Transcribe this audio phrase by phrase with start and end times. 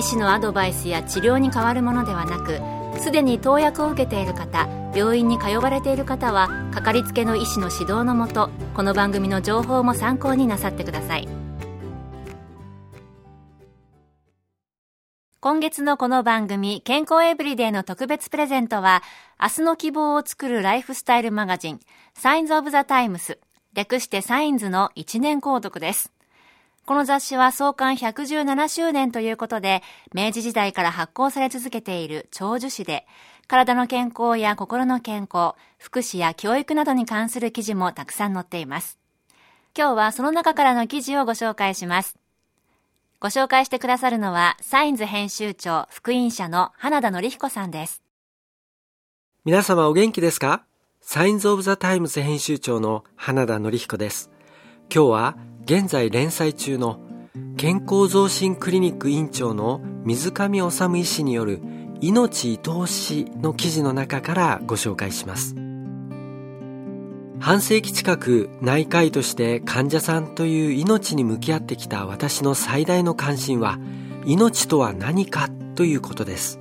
[0.00, 2.58] 医師のアドバイスや治療に変わるものではなく
[3.02, 11.28] すでに投薬を受けている方病院に通われている方はかかりつけの医師の指導のもとこの番組の情報も参考になさってください。
[15.42, 19.02] 今月のこの番組健康エブリデイの特別プレゼントは
[19.40, 21.80] 明日の希望を作るライフスタイルマガジン
[22.14, 23.38] サインズ・オブ・ザ・タイムス
[23.74, 26.10] 略してサインズの1年購読です。
[26.90, 29.80] この雑誌は創刊117周年ということで、
[30.12, 33.06] 明治時代から発行され続けている長寿誌で、
[33.46, 38.98] 体の健康や心の健康、福祉や教育などに関する記事もたくさん載っています。
[39.78, 42.16] 今日はその中からの記事をご紹介します。
[43.20, 48.02] ご紹介してくださるのは、サインズ編集長、福音社の花田則彦さんです。
[49.44, 50.64] 皆様お元気ですか？
[51.00, 54.28] サインズ・オブ・ザ・タイムズ編集長の花田則彦です。
[54.92, 57.00] 今日は現在連載中の
[57.56, 61.60] 健康増進クリニック院長の水上治医師による
[62.00, 65.54] 命愛おしの記事の中からご紹介します。
[67.38, 73.78] 半世紀近く内科医として患者さんという命に向き合ってきた私の最大の関心は
[74.26, 76.60] 命とは何かということです。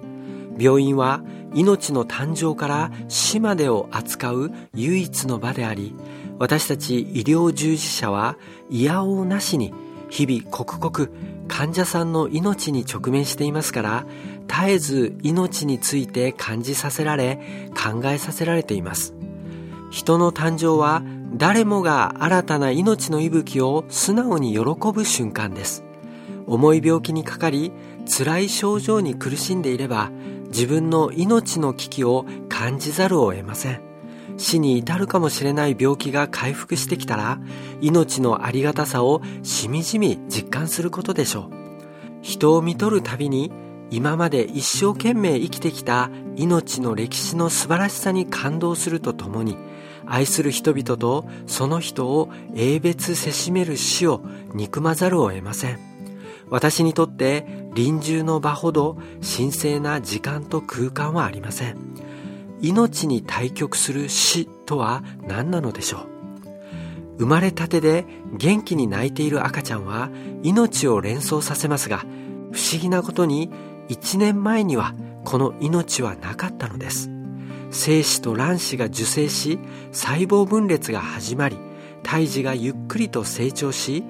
[0.58, 1.22] 病院は
[1.54, 5.96] 命の誕生から死までを扱う唯一の場であり
[6.40, 8.38] 私たち医療従事者は
[8.70, 9.74] いやおうなしに
[10.10, 11.12] 日々刻々
[11.48, 14.06] 患者さんの命に直面していますから
[14.48, 17.40] 絶えず命について感じさせられ
[17.76, 19.14] 考えさせられています。
[19.92, 21.04] 人の誕生は
[21.36, 24.62] 誰もが新たな命の息吹を素直に喜
[24.92, 25.84] ぶ瞬間です。
[26.48, 27.72] 重い病気にかかり
[28.08, 30.10] 辛い症状に苦しんでいれば
[30.48, 33.89] 自分の命の危機を感じざるを得ません。
[34.38, 37.40] 死に至るかもしれない病気が回復してきたら
[37.82, 41.54] 命のありがたさをしみじみ実感することでしょう。
[42.22, 43.52] 人を見とるたびに
[43.92, 49.58] 今まで一生懸命生きてきた命の歴史の素晴らしさに感動するとともに
[50.06, 54.22] 愛する人々とその人を英別せしめる死を
[54.54, 55.80] 憎まざるを得ません。
[56.50, 61.89] 私にとって臨終の場ほど神聖な時間と空間はありません。
[62.62, 66.08] 命に対極する死とは何なのでしょう？
[67.20, 70.10] 生まれたてで元気に泣いている赤ちゃんは
[70.42, 72.00] 命を連想させますが
[72.52, 73.50] 不思議なことに
[73.90, 74.94] 1年前には
[75.26, 77.10] この命はなかったのです。
[77.72, 79.60] 精子と卵子が受精し
[79.92, 81.58] 細胞分裂が始まり
[82.02, 84.04] 胎児がゆっくりと成長し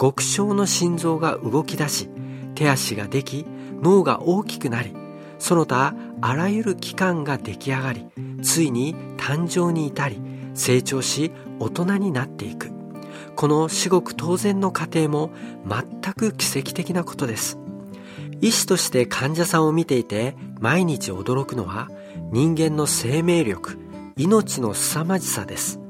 [0.00, 2.08] 極小の心臓が動き出し
[2.54, 3.44] 手足ができ
[3.82, 4.94] 脳が大きくなり
[5.38, 8.06] その他あらゆる器官が出来上がり
[8.42, 10.22] ついに誕生に至り
[10.54, 12.70] 成長し大人になっていく。
[13.34, 15.32] この至極当然の過程も
[15.66, 17.58] 全く奇跡的なことです。
[18.40, 21.88] 医師として患者さんを見ていて毎日驚くのは
[22.30, 23.78] 人間の生命力
[24.16, 25.80] 命の凄まじさです。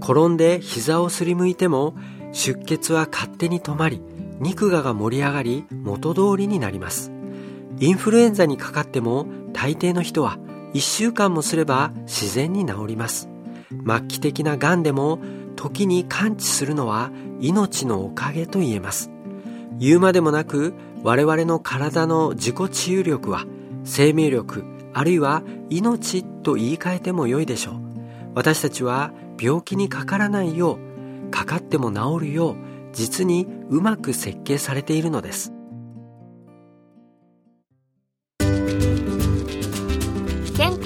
[0.00, 1.94] 転んで膝をすりむいても
[2.32, 4.00] 出血は勝手に止まり
[4.40, 7.12] 肉芽が盛り上がり元通りになります。
[7.78, 9.26] インフルエンザにかかっても
[9.56, 10.36] 大抵の人は
[10.74, 13.30] 1週間もすれば自然に治ります。
[13.86, 15.18] 末期的な癌でも
[15.56, 19.10] 時に完治するのは命のおかげと言えます。
[19.78, 23.46] 言うまでもなく我々の体の自己治癒力は
[23.84, 27.74] 生命力あるいは命と言い換えても良いでしょう。
[28.34, 30.78] 私たちは病気にかからないよ
[31.26, 32.56] うかかっても治るよう
[32.92, 35.55] 実にうまく設計されているのです。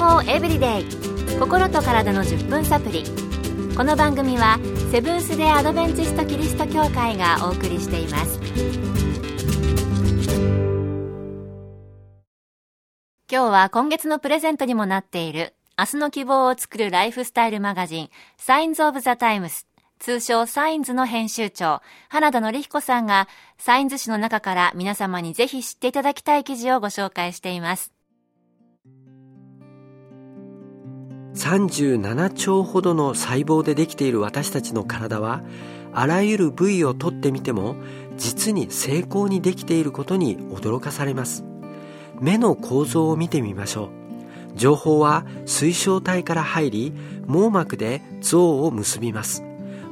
[0.00, 0.84] 康エブリデイ
[1.38, 3.04] 心と体の10分サプリ。
[3.76, 4.58] この番組は
[4.90, 8.40] セブンス・デ・アドベンチスト・キリスト教会がお送りしています。
[13.30, 18.08] 今日は今月のプレゼントにもなっている明日の希望を作るライフスタイルマガジン
[18.38, 19.66] サインズ・オブ・ザ・タイムス
[19.98, 27.92] 通称サインズの編集長、花田則彦さんが、サインズ誌の中から皆様にぜひ知っていただきたい記事をご紹介しています。
[31.40, 35.42] 37兆ほどの細胞でできている私たちの体は
[35.92, 37.76] あらゆる部位を取ってみても
[38.18, 41.44] 実に精巧にできていることに驚かされます。
[42.20, 43.88] 目の構造を見てみましょう。
[44.54, 46.92] 情報は水晶体から入り
[47.26, 49.42] 網膜で像を結びます。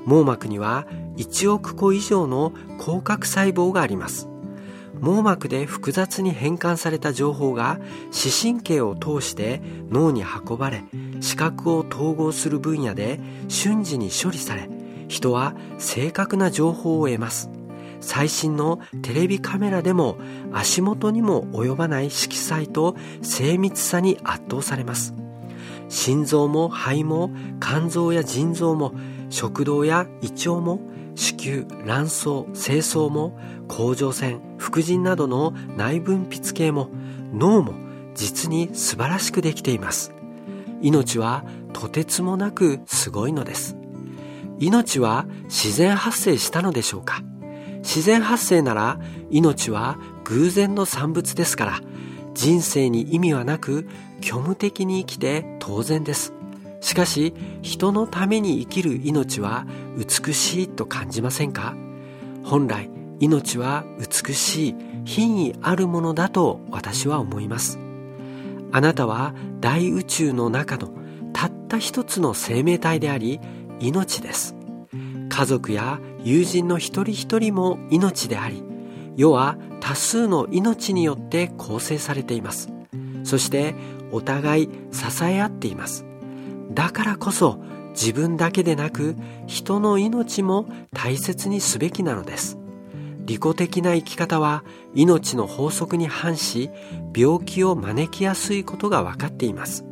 [0.05, 0.87] 網膜には
[1.17, 4.29] 1億個以上の広角細胞があります。
[5.01, 7.79] 網膜で複雑に変換された情報が
[8.11, 9.61] 視神経を通して
[9.91, 10.83] 脳に運ばれ
[11.21, 14.69] 視覚を統合する分野で瞬時に処理され
[15.09, 17.51] 人は正確な情報を得ます。
[18.01, 20.19] 最新のテレビカメラでも
[20.53, 25.15] 足元にも及ばない色彩と精密さに圧倒されます。
[25.89, 27.31] 心臓も肺も
[27.61, 28.93] 肝臓や腎臓も
[29.31, 30.81] 食道や胃腸も
[31.19, 33.37] 子宮卵巣精巣も
[33.67, 36.91] 甲状腺副腎などの内分泌系も
[37.35, 37.75] 脳も
[38.15, 40.13] 実に素晴らしくできています。
[40.81, 43.77] 命はとてつもなくすごいのです。
[44.61, 47.25] 命は自然発生したのでしょうか？
[47.79, 51.81] 自然発生なら命は偶然の産物ですから
[52.35, 53.89] 人生に意味はなく
[54.23, 56.33] 虚無的に生きて当然です。
[56.81, 59.67] しかし人のために生きる命は
[59.97, 61.75] 美しいと感じませんか？
[62.45, 62.91] 本来
[63.21, 67.79] 命は美しい品位あるものだと私は思います。
[68.71, 70.93] あなたは大宇宙の中の
[71.33, 73.41] たった一つの生命体であり
[73.81, 74.55] 命です。
[75.29, 78.63] 家族や友人の一人一人も命であり
[79.17, 82.71] 世は多数の命によって構成されています。
[83.25, 83.75] そして
[84.11, 86.05] お互い支え合っています。
[86.71, 87.59] だからこそ
[87.91, 89.17] 自分だけでなく
[89.47, 92.59] 人の命も大切にすべきなのです。
[93.25, 96.71] 利己的な生き方は命の法則に反し
[97.15, 99.85] 病気を招きやすいことが分かっています。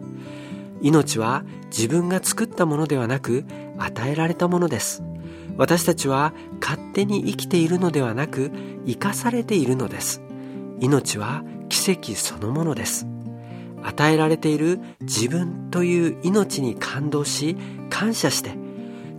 [0.81, 3.45] 命は自分が作ったものではなく
[3.79, 5.03] 与えられたものです。
[5.57, 8.51] 私たちは勝手に生きているのではなく
[8.87, 10.23] 生かされているのです。
[10.81, 13.07] 命は奇跡そのものです。
[13.83, 17.57] 与えられている自分という命に感動し
[17.91, 18.57] 感謝して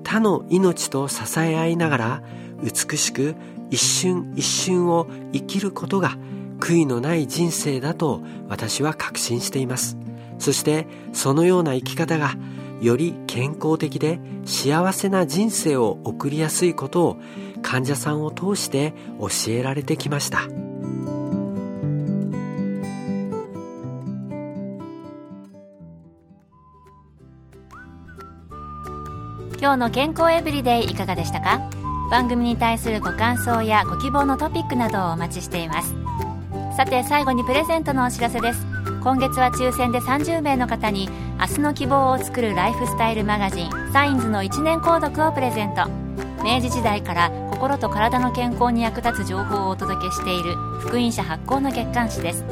[0.04, 2.24] 他の命と支え合いながら
[2.63, 3.36] 美しく
[3.69, 6.18] 一瞬一瞬を生きることが
[6.59, 9.98] 悔いのない人生だと私は確信しています。
[10.39, 12.36] そしてそのような生き方が
[12.81, 17.18] より健康的で幸せな人生を送りやすいことを
[17.62, 20.66] 患者さんを通して教えられてきました。
[29.67, 31.59] 今日の健康エブリデイいかがでしたか？
[32.09, 35.93] 番組に対するご感想やご希望のトピックなどをお待ちしています。
[36.77, 38.65] さて最後にプレゼントのお知らせです。
[39.03, 45.85] 今月は抽選で30名の方に明日の希望を作るライフスタイルマガジンサインズの1年購読をプレゼント。
[46.45, 52.45] 明治時代から心と体の健康に役立つ情報をお届けしている福音社発行の月刊誌です。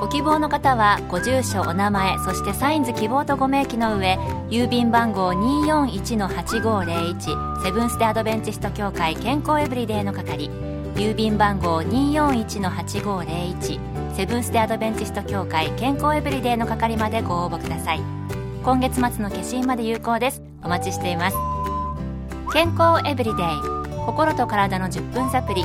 [0.00, 4.18] ご希望の方はご住所お名前そしてサインズ希望とご明記の上
[4.50, 10.50] 郵便番号241-8501セブンス・デ・アドベンチスト協会健康エブリデイの係。
[10.96, 18.00] 郵便番号241-8501セブンス・デ・アドベンチスト協会健康エブリデイの係までご応募ください。
[18.62, 20.42] 今月末の消印まで有効です。
[20.62, 21.36] お待ちしています。
[22.52, 23.46] 健康エブリデイ。
[24.06, 25.64] 心と体の10分サプリ